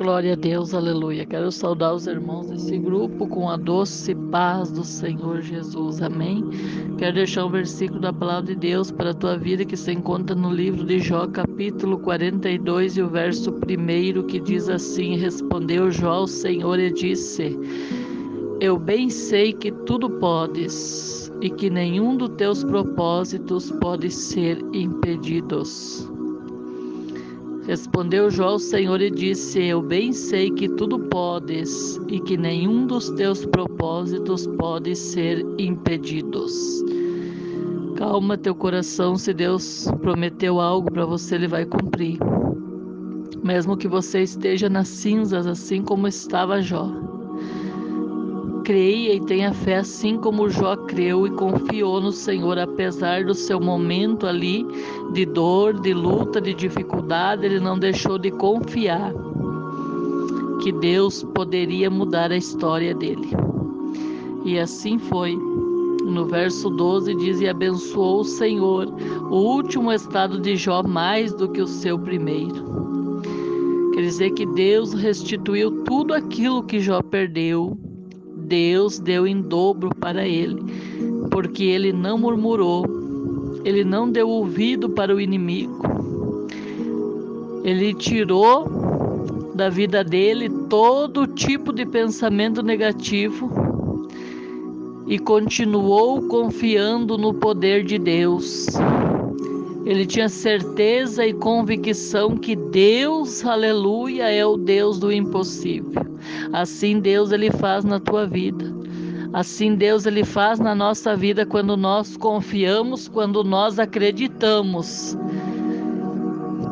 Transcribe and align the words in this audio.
Glória 0.00 0.32
a 0.32 0.34
Deus, 0.34 0.72
aleluia. 0.72 1.26
Quero 1.26 1.52
saudar 1.52 1.92
os 1.92 2.06
irmãos 2.06 2.48
desse 2.48 2.78
grupo 2.78 3.26
com 3.26 3.50
a 3.50 3.58
doce 3.58 4.14
paz 4.14 4.72
do 4.72 4.82
Senhor 4.82 5.42
Jesus. 5.42 6.00
Amém. 6.00 6.42
Quero 6.96 7.16
deixar 7.16 7.44
um 7.44 7.50
versículo 7.50 8.00
da 8.00 8.10
palavra 8.10 8.46
de 8.46 8.54
Deus 8.54 8.90
para 8.90 9.10
a 9.10 9.14
tua 9.14 9.36
vida 9.36 9.62
que 9.62 9.76
se 9.76 9.92
encontra 9.92 10.34
no 10.34 10.50
livro 10.50 10.86
de 10.86 11.00
Jó, 11.00 11.26
capítulo 11.26 11.98
42 11.98 12.96
e 12.96 13.02
o 13.02 13.10
verso 13.10 13.50
1 13.50 14.22
que 14.22 14.40
diz 14.40 14.70
assim: 14.70 15.16
Respondeu 15.16 15.90
Jó 15.90 16.12
ao 16.12 16.26
Senhor 16.26 16.78
e 16.78 16.90
disse: 16.90 17.58
Eu 18.58 18.78
bem 18.78 19.10
sei 19.10 19.52
que 19.52 19.70
tudo 19.70 20.08
podes 20.08 21.30
e 21.42 21.50
que 21.50 21.68
nenhum 21.68 22.16
dos 22.16 22.30
teus 22.38 22.64
propósitos 22.64 23.70
pode 23.72 24.10
ser 24.10 24.64
impedidos. 24.72 26.09
Respondeu 27.70 28.28
Jó 28.32 28.48
ao 28.48 28.58
Senhor 28.58 29.00
e 29.00 29.08
disse: 29.08 29.62
Eu 29.62 29.80
bem 29.80 30.12
sei 30.12 30.50
que 30.50 30.68
tudo 30.68 30.98
podes 30.98 32.00
e 32.08 32.18
que 32.18 32.36
nenhum 32.36 32.84
dos 32.84 33.10
teus 33.10 33.46
propósitos 33.46 34.44
pode 34.58 34.96
ser 34.96 35.46
impedidos. 35.56 36.82
Calma 37.94 38.36
teu 38.36 38.56
coração, 38.56 39.14
se 39.14 39.32
Deus 39.32 39.88
prometeu 40.02 40.60
algo 40.60 40.90
para 40.90 41.06
você, 41.06 41.36
ele 41.36 41.46
vai 41.46 41.64
cumprir. 41.64 42.18
Mesmo 43.40 43.76
que 43.76 43.86
você 43.86 44.22
esteja 44.22 44.68
nas 44.68 44.88
cinzas, 44.88 45.46
assim 45.46 45.80
como 45.80 46.08
estava 46.08 46.60
Jó 46.60 46.90
creia 48.70 49.14
e 49.14 49.20
tenha 49.20 49.52
fé 49.52 49.78
assim 49.78 50.16
como 50.16 50.48
Jó 50.48 50.76
creu 50.76 51.26
e 51.26 51.30
confiou 51.30 52.00
no 52.00 52.12
Senhor, 52.12 52.56
apesar 52.56 53.24
do 53.24 53.34
seu 53.34 53.60
momento 53.60 54.28
ali 54.28 54.64
de 55.12 55.26
dor, 55.26 55.80
de 55.80 55.92
luta, 55.92 56.40
de 56.40 56.54
dificuldade, 56.54 57.46
ele 57.46 57.60
não 57.60 57.78
deixou 57.78 58.18
de 58.18 58.30
confiar 58.30 59.12
que 60.62 60.72
Deus 60.72 61.22
poderia 61.34 61.90
mudar 61.90 62.30
a 62.30 62.36
história 62.36 62.94
dele. 62.94 63.28
E 64.44 64.58
assim 64.58 64.98
foi. 64.98 65.36
No 66.04 66.26
verso 66.26 66.70
12 66.70 67.14
diz: 67.14 67.40
E 67.40 67.48
abençoou 67.48 68.20
o 68.20 68.24
Senhor 68.24 68.92
o 69.30 69.36
último 69.36 69.92
estado 69.92 70.40
de 70.40 70.56
Jó 70.56 70.82
mais 70.82 71.32
do 71.32 71.48
que 71.48 71.60
o 71.60 71.66
seu 71.66 71.98
primeiro. 71.98 73.20
Quer 73.94 74.02
dizer 74.02 74.30
que 74.30 74.46
Deus 74.46 74.92
restituiu 74.92 75.84
tudo 75.84 76.14
aquilo 76.14 76.62
que 76.62 76.80
Jó 76.80 77.02
perdeu 77.02 77.78
Deus 78.50 78.98
deu 78.98 79.28
em 79.28 79.40
dobro 79.40 79.94
para 79.94 80.26
ele, 80.26 80.60
porque 81.30 81.62
ele 81.62 81.92
não 81.92 82.18
murmurou, 82.18 82.84
ele 83.64 83.84
não 83.84 84.10
deu 84.10 84.28
ouvido 84.28 84.88
para 84.90 85.14
o 85.14 85.20
inimigo. 85.20 86.46
Ele 87.62 87.92
tirou 87.94 88.68
da 89.54 89.68
vida 89.68 90.02
dele 90.02 90.48
todo 90.68 91.26
tipo 91.26 91.72
de 91.72 91.84
pensamento 91.84 92.62
negativo 92.62 94.08
e 95.06 95.18
continuou 95.18 96.22
confiando 96.22 97.18
no 97.18 97.34
poder 97.34 97.84
de 97.84 97.98
Deus. 97.98 98.66
Ele 99.84 100.06
tinha 100.06 100.28
certeza 100.28 101.26
e 101.26 101.32
convicção 101.32 102.36
que 102.36 102.54
Deus, 102.54 103.44
aleluia, 103.44 104.30
é 104.30 104.44
o 104.46 104.56
Deus 104.56 104.98
do 104.98 105.10
impossível. 105.10 106.06
Assim 106.52 107.00
Deus 107.00 107.32
ele 107.32 107.50
faz 107.50 107.84
na 107.84 107.98
tua 107.98 108.26
vida. 108.26 108.79
Assim 109.32 109.76
Deus 109.76 110.06
ele 110.06 110.24
faz 110.24 110.58
na 110.58 110.74
nossa 110.74 111.14
vida 111.14 111.46
quando 111.46 111.76
nós 111.76 112.16
confiamos, 112.16 113.06
quando 113.06 113.44
nós 113.44 113.78
acreditamos 113.78 115.16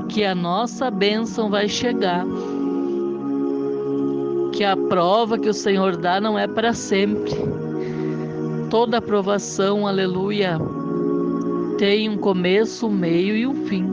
que 0.09 0.25
a 0.25 0.35
nossa 0.35 0.91
bênção 0.91 1.49
vai 1.49 1.69
chegar. 1.69 2.27
Que 4.53 4.65
a 4.65 4.77
prova 4.77 5.39
que 5.39 5.49
o 5.49 5.55
Senhor 5.55 5.97
dá 5.97 6.21
não 6.21 6.37
é 6.37 6.49
para 6.49 6.73
sempre. 6.73 7.33
Toda 8.71 8.99
aprovação, 8.99 9.87
aleluia, 9.87 10.59
tem 11.79 12.09
um 12.09 12.19
começo, 12.19 12.89
um 12.89 12.91
meio 12.91 13.37
e 13.37 13.47
um 13.47 13.67
fim. 13.67 13.87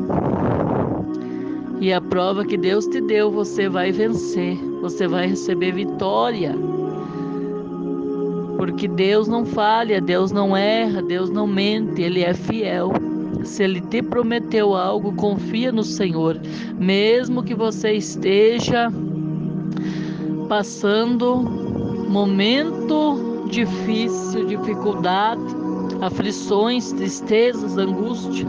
E 1.79 1.93
a 1.93 2.01
prova 2.01 2.43
que 2.43 2.57
Deus 2.57 2.87
te 2.87 2.99
deu, 2.99 3.29
você 3.29 3.69
vai 3.69 3.91
vencer, 3.91 4.57
você 4.81 5.07
vai 5.07 5.27
receber 5.27 5.71
vitória. 5.71 6.55
Porque 8.57 8.87
Deus 8.87 9.27
não 9.27 9.45
falha, 9.45 9.99
Deus 10.01 10.31
não 10.31 10.55
erra, 10.55 11.01
Deus 11.01 11.29
não 11.29 11.45
mente, 11.45 12.01
Ele 12.01 12.23
é 12.23 12.33
fiel. 12.33 12.91
Se 13.43 13.63
Ele 13.63 13.81
te 13.81 14.01
prometeu 14.01 14.75
algo, 14.75 15.13
confia 15.13 15.71
no 15.71 15.83
Senhor, 15.83 16.39
mesmo 16.79 17.43
que 17.43 17.53
você 17.53 17.93
esteja 17.93 18.91
passando 20.47 21.41
momento 22.09 23.45
difícil, 23.49 24.45
dificuldade, 24.45 25.41
aflições, 26.01 26.91
tristezas, 26.91 27.77
angústia. 27.77 28.45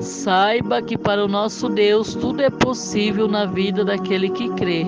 Saiba 0.00 0.80
que 0.80 0.96
para 0.96 1.24
o 1.24 1.28
nosso 1.28 1.68
Deus 1.68 2.14
tudo 2.14 2.40
é 2.40 2.50
possível 2.50 3.26
na 3.26 3.46
vida 3.46 3.84
daquele 3.84 4.30
que 4.30 4.48
crê. 4.50 4.86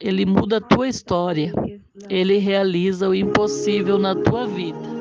Ele 0.00 0.26
muda 0.26 0.58
a 0.58 0.60
tua 0.60 0.88
história. 0.88 1.52
Ele 2.08 2.38
realiza 2.38 3.08
o 3.08 3.14
impossível 3.14 3.98
na 3.98 4.14
tua 4.14 4.46
vida 4.46 5.00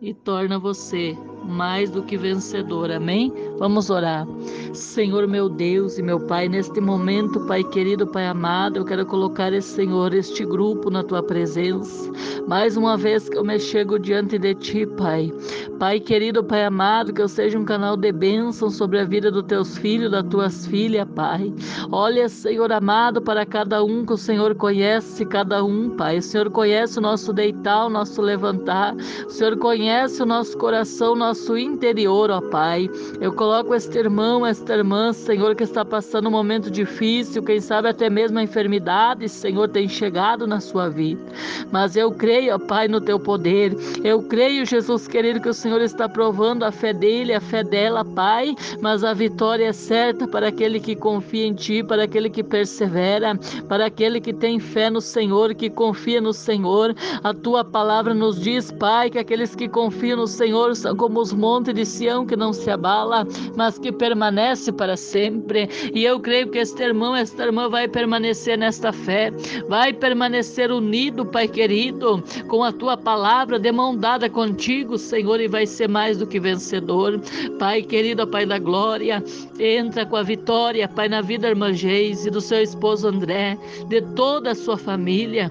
e 0.00 0.14
torna 0.14 0.58
você 0.58 1.16
mais 1.44 1.90
do 1.90 2.02
que 2.02 2.16
vencedor. 2.16 2.90
Amém? 2.90 3.32
Vamos 3.58 3.90
orar. 3.90 4.26
Senhor 4.72 5.26
meu 5.26 5.48
Deus 5.48 5.98
e 5.98 6.02
meu 6.02 6.20
Pai, 6.20 6.48
neste 6.48 6.80
momento, 6.80 7.40
Pai 7.46 7.64
querido, 7.64 8.06
Pai 8.06 8.26
amado, 8.26 8.76
eu 8.76 8.84
quero 8.84 9.06
colocar 9.06 9.52
esse 9.52 9.68
Senhor, 9.68 10.12
este 10.12 10.44
grupo 10.44 10.90
na 10.90 11.02
tua 11.02 11.22
presença. 11.22 12.10
Mais 12.46 12.76
uma 12.76 12.96
vez 12.96 13.28
que 13.28 13.36
eu 13.36 13.44
me 13.44 13.58
chego 13.58 13.98
diante 13.98 14.38
de 14.38 14.54
ti, 14.54 14.86
Pai. 14.86 15.32
Pai 15.78 15.98
querido, 15.98 16.44
Pai 16.44 16.64
amado, 16.64 17.12
que 17.12 17.20
eu 17.20 17.28
seja 17.28 17.58
um 17.58 17.64
canal 17.64 17.96
de 17.96 18.12
bênção 18.12 18.70
sobre 18.70 19.00
a 19.00 19.04
vida 19.04 19.30
dos 19.30 19.44
teus 19.44 19.76
filhos, 19.76 20.10
das 20.10 20.24
tuas 20.28 20.66
filhas, 20.66 21.06
Pai. 21.14 21.52
Olha, 21.90 22.28
Senhor 22.28 22.70
amado, 22.70 23.20
para 23.20 23.44
cada 23.44 23.82
um 23.82 24.04
que 24.04 24.12
o 24.12 24.16
Senhor 24.16 24.54
conhece, 24.54 25.24
cada 25.26 25.64
um, 25.64 25.90
Pai. 25.90 26.18
O 26.18 26.22
Senhor 26.22 26.50
conhece 26.50 26.98
o 26.98 27.02
nosso 27.02 27.32
deitar, 27.32 27.86
o 27.86 27.90
nosso 27.90 28.20
levantar. 28.22 28.94
O 28.94 29.30
Senhor 29.30 29.56
conhece 29.56 30.22
o 30.22 30.26
nosso 30.26 30.56
coração, 30.56 31.12
o 31.12 31.16
nosso 31.16 31.56
interior, 31.56 32.30
ó 32.30 32.40
Pai. 32.40 32.88
Eu 33.20 33.32
coloco 33.46 33.76
este 33.76 33.96
irmão, 33.96 34.44
esta 34.44 34.74
irmã, 34.74 35.12
Senhor, 35.12 35.54
que 35.54 35.62
está 35.62 35.84
passando 35.84 36.26
um 36.26 36.32
momento 36.32 36.68
difícil, 36.68 37.44
quem 37.44 37.60
sabe 37.60 37.88
até 37.88 38.10
mesmo 38.10 38.40
a 38.40 38.42
enfermidade, 38.42 39.28
Senhor, 39.28 39.68
tem 39.68 39.88
chegado 39.88 40.48
na 40.48 40.58
sua 40.58 40.88
vida. 40.88 41.22
Mas 41.70 41.94
eu 41.94 42.10
creio, 42.10 42.56
ó 42.56 42.58
Pai, 42.58 42.88
no 42.88 43.00
teu 43.00 43.20
poder. 43.20 43.72
Eu 44.02 44.20
creio, 44.24 44.66
Jesus 44.66 45.06
querido, 45.06 45.40
que 45.40 45.48
o 45.48 45.54
Senhor 45.54 45.80
está 45.80 46.08
provando 46.08 46.64
a 46.64 46.72
fé 46.72 46.92
dele, 46.92 47.32
a 47.32 47.40
fé 47.40 47.62
dela, 47.62 48.04
Pai. 48.04 48.52
Mas 48.80 49.04
a 49.04 49.14
vitória 49.14 49.66
é 49.66 49.72
certa 49.72 50.26
para 50.26 50.48
aquele 50.48 50.80
que 50.80 50.96
confia 50.96 51.46
em 51.46 51.54
Ti, 51.54 51.84
para 51.84 52.02
aquele 52.02 52.28
que 52.28 52.42
persevera, 52.42 53.38
para 53.68 53.86
aquele 53.86 54.20
que 54.20 54.32
tem 54.32 54.58
fé 54.58 54.90
no 54.90 55.00
Senhor, 55.00 55.54
que 55.54 55.70
confia 55.70 56.20
no 56.20 56.32
Senhor. 56.32 56.96
A 57.22 57.32
Tua 57.32 57.64
palavra 57.64 58.12
nos 58.12 58.40
diz, 58.40 58.72
Pai, 58.72 59.08
que 59.08 59.20
aqueles 59.20 59.54
que 59.54 59.68
confiam 59.68 60.16
no 60.16 60.26
Senhor 60.26 60.74
são 60.74 60.96
como 60.96 61.20
os 61.20 61.32
montes 61.32 61.72
de 61.72 61.86
Sião 61.86 62.26
que 62.26 62.34
não 62.34 62.52
se 62.52 62.68
abala, 62.68 63.24
mas 63.56 63.78
que 63.78 63.92
permanece 63.92 64.72
para 64.72 64.96
sempre. 64.96 65.68
E 65.94 66.04
eu 66.04 66.20
creio 66.20 66.48
que 66.50 66.58
este 66.58 66.82
irmão, 66.82 67.14
esta 67.14 67.44
irmã 67.44 67.68
vai 67.68 67.88
permanecer 67.88 68.58
nesta 68.58 68.92
fé, 68.92 69.30
vai 69.68 69.92
permanecer 69.92 70.70
unido, 70.70 71.24
Pai 71.26 71.48
querido, 71.48 72.22
com 72.48 72.62
a 72.62 72.72
tua 72.72 72.96
palavra, 72.96 73.58
de 73.58 73.70
mão 73.72 73.96
dada 73.96 74.28
contigo, 74.28 74.98
Senhor, 74.98 75.40
e 75.40 75.48
vai 75.48 75.66
ser 75.66 75.88
mais 75.88 76.18
do 76.18 76.26
que 76.26 76.40
vencedor. 76.40 77.20
Pai 77.58 77.82
querido, 77.82 78.26
Pai 78.26 78.46
da 78.46 78.58
glória, 78.58 79.22
entra 79.58 80.04
com 80.06 80.16
a 80.16 80.22
vitória, 80.22 80.88
Pai, 80.88 81.08
na 81.08 81.20
vida 81.20 81.42
da 81.42 81.48
irmã 81.48 81.72
Geise, 81.72 82.30
do 82.30 82.40
seu 82.40 82.62
esposo 82.62 83.08
André, 83.08 83.58
de 83.88 84.00
toda 84.00 84.52
a 84.52 84.54
sua 84.54 84.76
família. 84.76 85.50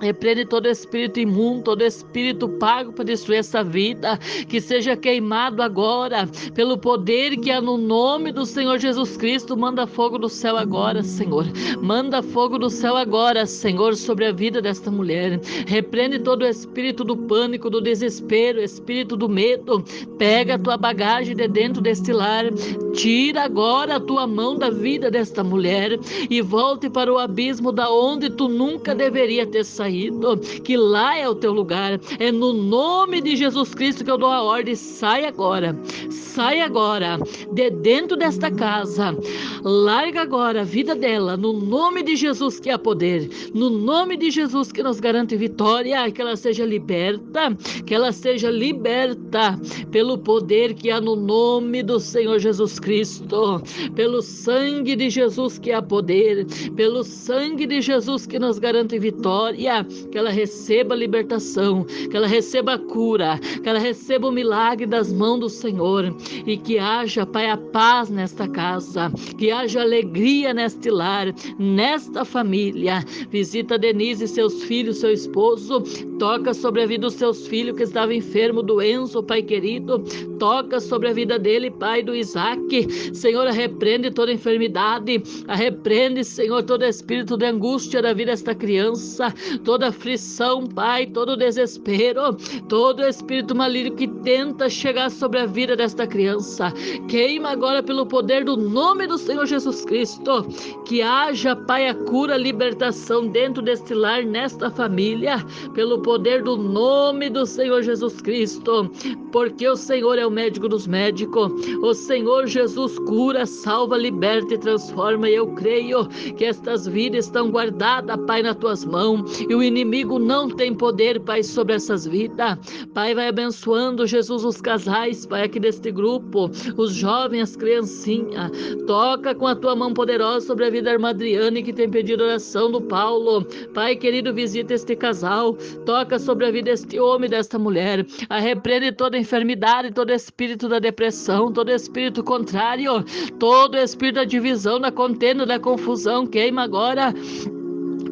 Repreende 0.00 0.46
todo 0.46 0.66
espírito 0.66 1.20
imundo, 1.20 1.64
todo 1.64 1.84
espírito 1.84 2.48
pago 2.48 2.90
para 2.90 3.04
destruir 3.04 3.40
essa 3.40 3.62
vida, 3.62 4.16
que 4.48 4.58
seja 4.58 4.96
queimado 4.96 5.62
agora, 5.62 6.26
pelo 6.54 6.78
poder 6.78 7.36
que 7.36 7.50
há 7.50 7.60
no 7.60 7.76
nome 7.76 8.32
do 8.32 8.46
Senhor 8.46 8.78
Jesus 8.78 9.18
Cristo. 9.18 9.56
Manda 9.58 9.86
fogo 9.86 10.16
do 10.16 10.28
céu 10.28 10.56
agora, 10.56 11.02
Senhor. 11.02 11.44
Manda 11.82 12.22
fogo 12.22 12.58
do 12.58 12.70
céu 12.70 12.96
agora, 12.96 13.44
Senhor, 13.44 13.94
sobre 13.94 14.24
a 14.24 14.32
vida 14.32 14.62
desta 14.62 14.90
mulher. 14.90 15.38
Repreende 15.66 16.18
todo 16.18 16.46
espírito 16.46 17.04
do 17.04 17.14
pânico, 17.14 17.68
do 17.68 17.82
desespero, 17.82 18.58
espírito 18.58 19.18
do 19.18 19.28
medo. 19.28 19.84
Pega 20.16 20.54
a 20.54 20.58
tua 20.58 20.78
bagagem 20.78 21.36
de 21.36 21.46
dentro 21.46 21.82
deste 21.82 22.10
lar. 22.10 22.50
Tira 22.94 23.42
agora 23.42 23.96
a 23.96 24.00
tua 24.00 24.26
mão 24.26 24.56
da 24.56 24.70
vida 24.70 25.10
desta 25.10 25.44
mulher 25.44 25.98
e 26.30 26.40
volte 26.40 26.88
para 26.88 27.12
o 27.12 27.18
abismo 27.18 27.70
da 27.70 27.90
onde 27.92 28.30
tu 28.30 28.48
nunca 28.48 28.94
deveria 28.94 29.46
ter 29.46 29.64
saído 29.64 29.89
caído, 29.90 30.38
que 30.62 30.76
lá 30.76 31.16
é 31.18 31.28
o 31.28 31.34
teu 31.34 31.52
lugar. 31.52 32.00
É 32.18 32.30
no 32.30 32.52
nome 32.52 33.20
de 33.20 33.36
Jesus 33.36 33.74
Cristo 33.74 34.04
que 34.04 34.10
eu 34.10 34.18
dou 34.18 34.30
a 34.30 34.42
ordem. 34.42 34.74
Sai 34.76 35.24
agora, 35.24 35.76
sai 36.08 36.60
agora, 36.60 37.18
de 37.52 37.70
dentro 37.70 38.16
desta 38.16 38.50
casa. 38.50 39.16
Larga 39.62 40.22
agora 40.22 40.60
a 40.60 40.64
vida 40.64 40.94
dela, 40.94 41.36
no 41.36 41.52
nome 41.52 42.02
de 42.02 42.16
Jesus 42.16 42.60
que 42.60 42.70
há 42.70 42.78
poder, 42.78 43.28
no 43.52 43.68
nome 43.68 44.16
de 44.16 44.30
Jesus 44.30 44.72
que 44.72 44.82
nos 44.82 45.00
garante 45.00 45.36
vitória, 45.36 46.10
que 46.10 46.22
ela 46.22 46.36
seja 46.36 46.64
liberta, 46.64 47.54
que 47.84 47.94
ela 47.94 48.12
seja 48.12 48.50
liberta 48.50 49.58
pelo 49.90 50.16
poder 50.16 50.74
que 50.74 50.90
há 50.90 51.00
no 51.00 51.16
nome 51.16 51.82
do 51.82 51.98
Senhor 51.98 52.38
Jesus 52.38 52.78
Cristo, 52.78 53.62
pelo 53.94 54.22
sangue 54.22 54.96
de 54.96 55.10
Jesus 55.10 55.58
que 55.58 55.72
há 55.72 55.82
poder, 55.82 56.46
pelo 56.76 57.02
sangue 57.02 57.66
de 57.66 57.80
Jesus 57.80 58.26
que 58.26 58.38
nos 58.38 58.58
garante 58.58 58.98
vitória, 58.98 59.79
que 59.84 60.16
ela 60.16 60.30
receba 60.30 60.94
libertação, 60.94 61.84
que 61.84 62.16
ela 62.16 62.26
receba 62.26 62.74
a 62.74 62.78
cura, 62.78 63.38
que 63.62 63.68
ela 63.68 63.78
receba 63.78 64.28
o 64.28 64.32
milagre 64.32 64.86
das 64.86 65.12
mãos 65.12 65.40
do 65.40 65.48
Senhor 65.48 66.14
e 66.46 66.56
que 66.56 66.78
haja, 66.78 67.26
Pai, 67.26 67.50
a 67.50 67.56
paz 67.56 68.08
nesta 68.08 68.48
casa, 68.48 69.12
que 69.38 69.50
haja 69.50 69.82
alegria 69.82 70.54
neste 70.54 70.90
lar, 70.90 71.26
nesta 71.58 72.24
família. 72.24 73.04
Visita 73.30 73.78
Denise 73.78 74.24
e 74.24 74.28
seus 74.28 74.62
filhos, 74.64 74.98
seu 74.98 75.12
esposo, 75.12 75.82
toca 76.18 76.54
sobre 76.54 76.82
a 76.82 76.86
vida 76.86 77.02
dos 77.02 77.14
seus 77.14 77.46
filhos 77.46 77.76
que 77.76 77.82
estava 77.82 78.14
enfermo, 78.14 78.62
doenço, 78.62 79.22
Pai 79.22 79.42
querido, 79.42 79.98
toca 80.38 80.80
sobre 80.80 81.08
a 81.08 81.12
vida 81.12 81.38
dele, 81.38 81.70
Pai 81.70 82.02
do 82.02 82.14
Isaac. 82.14 83.14
Senhor, 83.14 83.46
repreende 83.48 84.10
toda 84.10 84.32
enfermidade, 84.32 85.22
repreende, 85.48 86.24
Senhor, 86.24 86.62
todo 86.62 86.84
espírito 86.84 87.36
de 87.36 87.46
angústia 87.46 88.02
da 88.02 88.12
vida 88.12 88.30
desta 88.30 88.54
criança, 88.54 89.34
toda 89.70 89.86
aflição, 89.86 90.66
Pai, 90.66 91.06
todo 91.06 91.36
desespero, 91.36 92.34
todo 92.68 93.06
espírito 93.06 93.54
maligno 93.54 93.94
que 93.94 94.08
tenta 94.08 94.68
chegar 94.68 95.08
sobre 95.12 95.38
a 95.38 95.46
vida 95.46 95.76
desta 95.76 96.08
criança. 96.08 96.72
Queima 97.08 97.50
agora 97.50 97.80
pelo 97.80 98.04
poder 98.04 98.44
do 98.44 98.56
nome 98.56 99.06
do 99.06 99.16
Senhor 99.16 99.46
Jesus 99.46 99.84
Cristo, 99.84 100.44
que 100.84 101.02
haja, 101.02 101.54
Pai, 101.54 101.86
a 101.86 101.94
cura, 101.94 102.34
a 102.34 102.36
libertação 102.36 103.28
dentro 103.28 103.62
deste 103.62 103.94
lar, 103.94 104.24
nesta 104.24 104.72
família, 104.72 105.36
pelo 105.72 106.02
poder 106.02 106.42
do 106.42 106.56
nome 106.56 107.30
do 107.30 107.46
Senhor 107.46 107.80
Jesus 107.82 108.20
Cristo, 108.20 108.90
porque 109.30 109.68
o 109.68 109.76
Senhor 109.76 110.18
é 110.18 110.26
o 110.26 110.32
médico 110.32 110.68
dos 110.68 110.88
médicos, 110.88 111.52
o 111.80 111.94
Senhor 111.94 112.48
Jesus 112.48 112.98
cura, 112.98 113.46
salva, 113.46 113.96
liberta 113.96 114.54
e 114.54 114.58
transforma. 114.58 115.30
E 115.30 115.36
eu 115.36 115.46
creio 115.54 116.08
que 116.36 116.44
estas 116.44 116.88
vidas 116.88 117.26
estão 117.26 117.52
guardadas, 117.52 118.16
Pai, 118.26 118.42
nas 118.42 118.56
tuas 118.56 118.84
mãos, 118.84 119.40
e 119.50 119.54
o 119.54 119.60
inimigo 119.64 120.16
não 120.20 120.48
tem 120.48 120.72
poder, 120.72 121.18
Pai, 121.18 121.42
sobre 121.42 121.74
essas 121.74 122.06
vidas. 122.06 122.56
Pai, 122.94 123.16
vai 123.16 123.26
abençoando, 123.26 124.06
Jesus, 124.06 124.44
os 124.44 124.60
casais, 124.60 125.26
Pai, 125.26 125.42
aqui 125.42 125.58
deste 125.58 125.90
grupo, 125.90 126.48
os 126.76 126.94
jovens, 126.94 127.42
as 127.42 127.56
criancinhas. 127.56 128.48
Toca 128.86 129.34
com 129.34 129.48
a 129.48 129.56
tua 129.56 129.74
mão 129.74 129.92
poderosa 129.92 130.46
sobre 130.46 130.66
a 130.66 130.70
vida 130.70 130.84
da 130.84 130.92
irmã 130.92 131.10
Adriane, 131.10 131.64
que 131.64 131.72
tem 131.72 131.90
pedido 131.90 132.22
oração 132.22 132.70
do 132.70 132.80
Paulo. 132.80 133.44
Pai 133.74 133.96
querido, 133.96 134.32
visita 134.32 134.72
este 134.72 134.94
casal. 134.94 135.54
Toca 135.84 136.20
sobre 136.20 136.46
a 136.46 136.50
vida 136.52 136.70
deste 136.70 137.00
homem 137.00 137.26
e 137.26 137.30
desta 137.30 137.58
mulher. 137.58 138.06
Arreprende 138.28 138.92
toda 138.92 139.18
enfermidade, 139.18 139.92
todo 139.92 140.12
espírito 140.12 140.68
da 140.68 140.78
depressão, 140.78 141.52
todo 141.52 141.72
espírito 141.72 142.22
contrário, 142.22 143.04
todo 143.40 143.76
espírito 143.76 144.14
da 144.14 144.24
divisão, 144.24 144.78
da 144.78 144.92
contenda, 144.92 145.44
da 145.44 145.58
confusão. 145.58 146.24
Queima 146.24 146.62
agora 146.62 147.12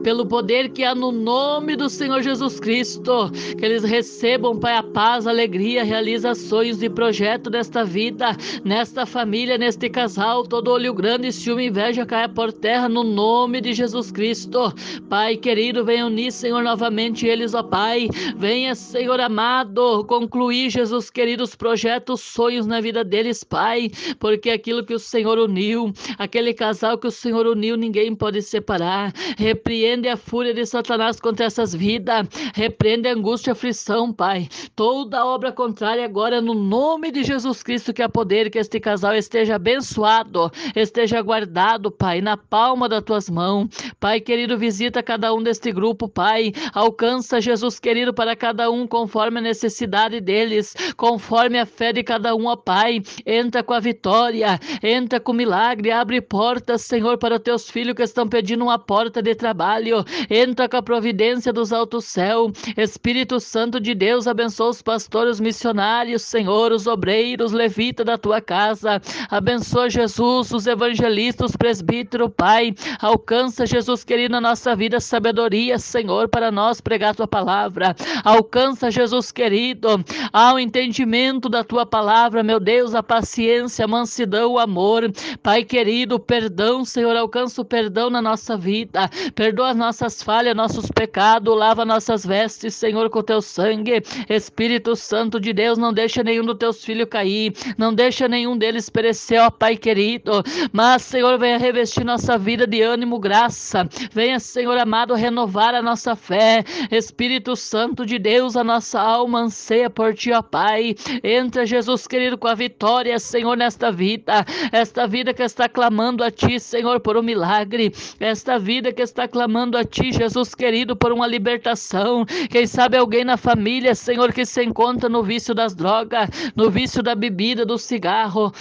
pelo 0.03 0.27
poder 0.27 0.71
que 0.71 0.85
há 0.85 0.95
no 0.95 1.11
nome 1.11 1.77
do 1.77 1.89
Senhor 1.89 2.23
Jesus 2.23 2.61
Cristo. 2.61 3.31
Que 3.59 3.65
eles 3.65 3.83
recebam, 3.83 4.59
Pai, 4.59 4.77
a 4.77 4.83
paz, 4.83 5.27
a 5.27 5.31
alegria, 5.31 5.85
realizações 5.85 6.83
e 6.83 6.89
projeto 6.89 7.51
desta 7.51 7.85
vida, 7.85 8.37
nesta 8.65 9.05
família, 9.05 9.59
neste 9.59 9.89
casal. 9.89 10.45
Todo 10.45 10.71
olho 10.71 10.95
grande, 10.95 11.33
ciúme, 11.33 11.67
inveja 11.67 12.07
caia 12.07 12.29
por 12.29 12.53
terra 12.53 12.89
no 12.89 13.03
nome 13.03 13.61
de 13.61 13.73
Jesus 13.73 14.11
Cristo. 14.11 14.73
Pai 15.09 15.37
querido, 15.37 15.85
venha 15.85 16.07
unir, 16.07 16.33
Senhor, 16.33 16.63
novamente 16.63 17.27
eles, 17.27 17.55
ó 17.55 17.63
Pai. 17.63 18.09
Venha, 18.37 18.75
Senhor 18.75 19.21
amado, 19.21 20.05
concluir, 20.05 20.71
Jesus 20.71 21.11
querido, 21.11 21.45
os 21.45 21.55
projetos, 21.55 22.21
sonhos 22.21 22.67
na 22.67 22.81
vida 22.81 23.05
deles, 23.05 23.43
Pai, 23.43 23.91
porque 24.19 24.51
aquilo 24.51 24.85
que 24.85 24.95
o 24.95 24.99
Senhor 24.99 25.39
uniu, 25.39 25.93
aquele 26.19 26.55
casal 26.55 26.99
que 26.99 27.07
o 27.07 27.11
Senhor 27.11 27.47
uniu, 27.47 27.77
ninguém 27.77 28.15
pode 28.15 28.43
separar. 28.43 29.13
Repreende 29.37 29.88
Repreende 29.89 30.09
a 30.11 30.19
fúria 30.19 30.53
de 30.53 30.67
Satanás 30.67 31.19
contra 31.19 31.47
essas 31.47 31.75
vidas. 31.75 32.29
Repreende 32.55 33.09
a 33.09 33.15
angústia 33.15 33.51
e 33.51 33.53
aflição, 33.53 34.13
Pai. 34.13 34.47
Toda 34.77 35.25
obra 35.25 35.51
contrária 35.51 36.05
agora, 36.05 36.43
no 36.43 36.53
nome 36.53 37.11
de 37.11 37.25
Jesus 37.25 37.63
Cristo, 37.63 37.95
que 37.95 38.03
há 38.03 38.09
poder, 38.09 38.51
que 38.51 38.59
este 38.59 38.79
casal 38.79 39.17
esteja 39.17 39.55
abençoado, 39.55 40.53
esteja 40.77 41.23
guardado, 41.23 41.91
Pai, 41.91 42.21
na 42.21 42.37
palma 42.37 42.87
das 42.87 43.03
tuas 43.03 43.31
mãos. 43.31 43.71
Pai 43.99 44.21
querido, 44.21 44.59
visita 44.59 45.03
cada 45.03 45.33
um 45.33 45.43
deste 45.43 45.73
grupo, 45.73 46.07
Pai. 46.07 46.53
Alcança, 46.75 47.41
Jesus 47.41 47.81
querido, 47.81 48.13
para 48.13 48.37
cada 48.37 48.71
um 48.71 48.87
conforme 48.87 49.39
a 49.39 49.43
necessidade 49.43 50.21
deles, 50.21 50.75
conforme 50.99 51.59
a 51.59 51.65
fé 51.65 51.95
de 51.95 52.03
cada 52.03 52.35
um, 52.35 52.45
ó 52.45 52.57
Pai. 52.57 53.01
Entra 53.25 53.63
com 53.63 53.73
a 53.73 53.81
vitória, 53.81 54.61
entra 54.83 55.19
com 55.19 55.33
o 55.33 55.35
milagre, 55.35 55.91
abre 55.91 56.21
portas, 56.21 56.83
Senhor, 56.83 57.17
para 57.17 57.41
teus 57.41 57.71
filhos 57.71 57.95
que 57.95 58.03
estão 58.03 58.29
pedindo 58.29 58.65
uma 58.65 58.79
porta 58.79 59.23
de 59.23 59.35
trabalho 59.35 59.78
trabalho. 59.79 60.05
Entra 60.29 60.69
com 60.69 60.77
a 60.77 60.83
providência 60.83 61.53
dos 61.53 61.73
altos 61.73 62.05
céus. 62.05 62.53
Espírito 62.77 63.41
Santo 63.41 63.81
de 63.81 63.95
Deus, 63.95 64.27
abençoa 64.27 64.71
os 64.71 64.83
pastores, 64.83 65.35
os 65.35 65.41
missionários, 65.41 66.23
Senhor, 66.23 66.73
os 66.73 66.87
obreiros, 66.87 67.53
levitas 67.53 68.05
da 68.05 68.19
tua 68.19 68.41
casa. 68.41 69.01
Abençoa 69.31 69.89
Jesus, 69.89 70.53
os 70.53 70.67
evangelistas, 70.67 71.51
os 71.51 71.57
presbíteros, 71.57 72.31
Pai. 72.37 72.75
Alcança, 73.01 73.67
Jesus 73.67 74.05
querido, 74.05 74.33
na 74.33 74.41
nossa 74.41 74.75
vida 74.75 75.01
sabedoria, 75.01 75.79
Senhor, 75.79 76.29
para 76.29 76.51
nós 76.51 76.81
pregar 76.81 77.15
tua 77.15 77.29
palavra. 77.29 77.95
Alcança, 78.25 78.91
Jesus 78.91 79.31
querido, 79.31 80.05
ao 80.33 80.59
entendimento 80.59 81.49
da 81.49 81.63
tua 81.63 81.87
palavra, 81.87 82.43
meu 82.43 82.59
Deus, 82.61 82.95
a 82.95 83.03
paciência, 83.03 83.85
a 83.85 83.89
mansidão, 83.89 84.53
o 84.53 84.59
amor. 84.59 85.11
Pai 85.43 85.65
querido, 85.65 86.19
perdão, 86.19 86.85
Senhor, 86.85 87.17
alcança 87.17 87.63
o 87.63 87.65
perdão 87.65 88.11
na 88.11 88.21
nossa 88.21 88.57
vida. 88.57 89.09
Perdoa 89.35 89.68
nossas 89.77 90.23
falhas, 90.23 90.57
nossos 90.57 90.91
pecados, 90.91 91.57
lava 91.57 91.85
nossas 91.85 92.25
vestes, 92.25 92.75
Senhor, 92.75 93.11
com 93.11 93.23
teu 93.23 93.41
sangue. 93.43 94.03
Espírito 94.29 94.97
Santo 94.97 95.39
de 95.41 95.53
Deus, 95.53 95.79
não 95.79 95.93
deixa 95.93 96.23
nenhum 96.23 96.45
dos 96.45 96.57
teus 96.59 96.85
filhos 96.85 97.09
cair, 97.09 97.53
não 97.77 97.93
deixa 97.93 98.29
nenhum 98.29 98.57
deles 98.57 98.89
perecer, 98.89 99.41
ó 99.41 99.51
Pai 99.51 99.77
querido. 99.77 100.43
Mas, 100.73 101.03
Senhor, 101.03 101.39
venha 101.39 101.59
revestir 101.59 102.05
nossa 102.05 102.39
vida 102.39 102.67
de 102.67 102.81
ânimo, 102.83 103.19
graça. 103.19 103.89
Venha, 104.13 104.39
Senhor 104.39 104.77
amado, 104.79 105.15
renovar 105.15 105.75
a 105.75 105.83
nossa 105.83 106.17
fé. 106.17 106.65
Espírito 106.91 107.57
Santo 107.57 108.07
de 108.07 108.19
Deus, 108.19 108.57
a 108.57 108.65
nossa 108.65 109.01
alma 109.01 109.41
anseia 109.41 109.91
por 109.91 110.15
ti, 110.15 110.33
ó 110.33 110.43
Pai. 110.43 110.95
Entra, 111.23 111.67
Jesus 111.67 112.07
querido, 112.07 112.39
com 112.39 112.49
a 112.49 112.55
vitória, 112.55 113.19
Senhor, 113.19 113.57
nesta 113.57 113.91
vida. 113.91 114.45
Esta 114.73 115.07
vida 115.07 115.35
que 115.35 115.43
está 115.43 115.69
clamando 115.69 116.23
a 116.25 116.31
ti, 116.31 116.59
Senhor, 116.61 117.01
por 117.01 117.17
um 117.17 117.23
milagre. 117.23 117.93
Esta 118.19 118.59
vida 118.59 118.93
que 118.93 119.03
está 119.03 119.27
clamando 119.27 119.58
clamando 119.59 119.77
a 119.77 119.85
Ti, 119.85 120.13
Jesus 120.13 120.55
querido, 120.55 120.95
por 120.95 121.11
uma 121.11 121.27
libertação. 121.27 122.25
Quem 122.49 122.65
sabe 122.65 122.97
alguém 122.97 123.25
na 123.25 123.37
família, 123.37 123.93
Senhor, 123.93 124.33
que 124.33 124.47
se 124.47 124.63
encontra 124.63 125.09
no 125.09 125.23
vício 125.23 125.53
das 125.53 125.75
drogas, 125.75 126.29
no 126.55 126.71
vício 126.71 127.03
da 127.03 127.15
bebida, 127.15 127.67
do 127.67 127.77
cigarro. 127.77 128.53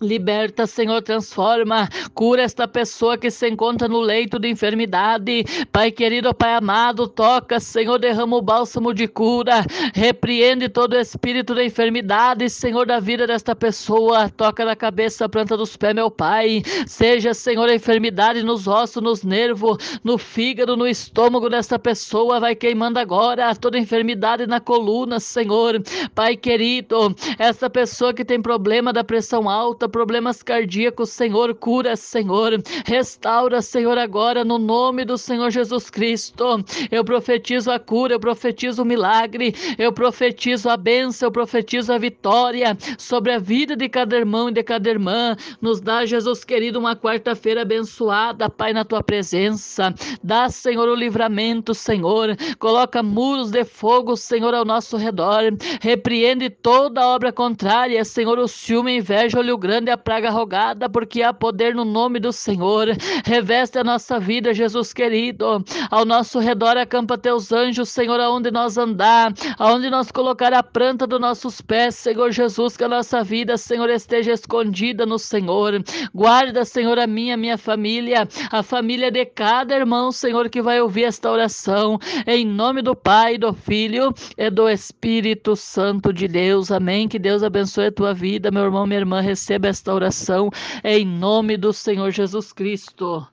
Liberta, 0.00 0.66
Senhor, 0.66 1.02
transforma, 1.02 1.88
cura 2.14 2.42
esta 2.42 2.68
pessoa 2.68 3.18
que 3.18 3.30
se 3.30 3.48
encontra 3.48 3.88
no 3.88 4.00
leito 4.00 4.38
de 4.38 4.48
enfermidade. 4.48 5.44
Pai 5.72 5.90
querido, 5.90 6.32
Pai 6.32 6.54
amado, 6.54 7.08
toca, 7.08 7.58
Senhor, 7.58 7.98
derrama 7.98 8.36
o 8.36 8.42
bálsamo 8.42 8.94
de 8.94 9.08
cura, 9.08 9.64
repreende 9.92 10.68
todo 10.68 10.92
o 10.92 11.00
espírito 11.00 11.54
da 11.54 11.64
enfermidade, 11.64 12.48
Senhor, 12.48 12.86
da 12.86 13.00
vida 13.00 13.26
desta 13.26 13.56
pessoa. 13.56 14.28
Toca 14.28 14.64
na 14.64 14.76
cabeça, 14.76 15.28
planta 15.28 15.56
dos 15.56 15.76
pés, 15.76 15.94
meu 15.94 16.10
Pai. 16.10 16.62
Seja, 16.86 17.34
Senhor, 17.34 17.68
a 17.68 17.74
enfermidade 17.74 18.42
nos 18.42 18.68
ossos, 18.68 19.02
nos 19.02 19.24
nervos, 19.24 19.98
no 20.04 20.16
fígado, 20.16 20.76
no 20.76 20.86
estômago 20.86 21.48
desta 21.48 21.78
pessoa, 21.78 22.38
vai 22.38 22.54
queimando 22.54 23.00
agora 23.00 23.54
toda 23.56 23.78
enfermidade 23.78 24.46
na 24.46 24.60
coluna, 24.60 25.18
Senhor. 25.18 25.82
Pai 26.14 26.36
querido, 26.36 27.14
essa 27.36 27.68
pessoa 27.68 28.14
que 28.14 28.24
tem 28.24 28.40
problema 28.40 28.92
da 28.92 29.02
pressão 29.02 29.48
alta, 29.48 29.87
problemas 29.88 30.42
cardíacos, 30.42 31.10
Senhor, 31.10 31.54
cura, 31.54 31.96
Senhor, 31.96 32.62
restaura, 32.84 33.62
Senhor, 33.62 33.96
agora 33.98 34.44
no 34.44 34.58
nome 34.58 35.04
do 35.04 35.16
Senhor 35.16 35.50
Jesus 35.50 35.90
Cristo. 35.90 36.64
Eu 36.90 37.04
profetizo 37.04 37.70
a 37.70 37.78
cura, 37.78 38.14
eu 38.14 38.20
profetizo 38.20 38.82
o 38.82 38.84
milagre, 38.84 39.54
eu 39.78 39.92
profetizo 39.92 40.68
a 40.68 40.76
bênção, 40.76 41.28
eu 41.28 41.32
profetizo 41.32 41.92
a 41.92 41.98
vitória 41.98 42.76
sobre 42.98 43.32
a 43.32 43.38
vida 43.38 43.76
de 43.76 43.88
cada 43.88 44.16
irmão 44.16 44.48
e 44.48 44.52
de 44.52 44.62
cada 44.62 44.88
irmã. 44.88 45.36
Nos 45.60 45.80
dá, 45.80 46.04
Jesus 46.04 46.44
querido, 46.44 46.78
uma 46.78 46.96
quarta-feira 46.96 47.62
abençoada, 47.62 48.50
Pai, 48.50 48.72
na 48.72 48.84
tua 48.84 49.02
presença. 49.02 49.94
Dá, 50.22 50.48
Senhor, 50.48 50.88
o 50.88 50.94
livramento, 50.94 51.74
Senhor. 51.74 52.36
Coloca 52.58 53.02
muros 53.02 53.50
de 53.50 53.64
fogo, 53.64 54.16
Senhor, 54.16 54.54
ao 54.54 54.64
nosso 54.64 54.96
redor. 54.96 55.42
Repreende 55.80 56.50
toda 56.50 57.06
obra 57.06 57.32
contrária, 57.32 58.04
Senhor, 58.04 58.38
o 58.38 58.48
ciúme, 58.48 58.96
inveja, 58.96 59.38
olho 59.38 59.56
grande, 59.56 59.77
a 59.90 59.96
praga 59.96 60.30
rogada, 60.30 60.88
porque 60.88 61.22
há 61.22 61.32
poder 61.32 61.74
no 61.74 61.84
nome 61.84 62.18
do 62.18 62.32
Senhor. 62.32 62.88
Reveste 63.24 63.78
a 63.78 63.84
nossa 63.84 64.18
vida, 64.18 64.52
Jesus 64.52 64.92
querido. 64.92 65.64
Ao 65.90 66.04
nosso 66.04 66.38
redor 66.38 66.76
acampa 66.76 67.16
teus 67.16 67.52
anjos, 67.52 67.88
Senhor, 67.88 68.18
aonde 68.18 68.50
nós 68.50 68.76
andar, 68.76 69.32
aonde 69.58 69.88
nós 69.90 70.10
colocar 70.10 70.52
a 70.52 70.62
planta 70.62 71.06
dos 71.06 71.20
nossos 71.20 71.60
pés, 71.60 71.94
Senhor 71.94 72.30
Jesus, 72.32 72.76
que 72.76 72.84
a 72.84 72.88
nossa 72.88 73.22
vida, 73.22 73.56
Senhor, 73.56 73.88
esteja 73.90 74.32
escondida 74.32 75.06
no 75.06 75.18
Senhor. 75.18 75.82
Guarda, 76.14 76.64
Senhor, 76.64 76.98
a 76.98 77.06
minha, 77.06 77.36
minha 77.36 77.56
família, 77.56 78.28
a 78.50 78.62
família 78.62 79.10
de 79.10 79.24
cada 79.24 79.76
irmão, 79.76 80.10
Senhor, 80.10 80.48
que 80.48 80.60
vai 80.60 80.80
ouvir 80.80 81.04
esta 81.04 81.30
oração. 81.30 81.98
Em 82.26 82.44
nome 82.44 82.82
do 82.82 82.96
Pai, 82.96 83.38
do 83.38 83.52
Filho 83.52 84.12
e 84.36 84.50
do 84.50 84.68
Espírito 84.68 85.54
Santo 85.54 86.12
de 86.12 86.26
Deus. 86.26 86.70
Amém. 86.70 87.08
Que 87.08 87.18
Deus 87.18 87.42
abençoe 87.42 87.86
a 87.86 87.92
tua 87.92 88.14
vida, 88.14 88.50
meu 88.50 88.64
irmão, 88.64 88.86
minha 88.86 89.00
irmã. 89.00 89.20
Receba 89.20 89.67
esta 89.68 89.94
oração 89.94 90.50
em 90.82 91.04
nome 91.06 91.56
do 91.56 91.72
Senhor 91.72 92.10
Jesus 92.10 92.52
Cristo. 92.52 93.26